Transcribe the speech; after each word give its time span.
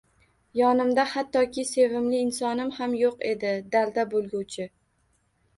Yonimda 0.59 1.03
hattoki 1.11 1.65
sevimli 1.73 2.21
insonim 2.29 2.71
ham 2.79 2.97
yo`q 3.03 3.13
edi 3.33 3.53
dalda 3.77 4.07
bo`lguvchi 4.15 4.69